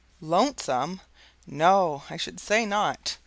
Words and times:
Lonesome! 0.19 0.99
No, 1.45 2.01
I 2.09 2.17
should 2.17 2.39
say 2.39 2.65
not. 2.65 3.19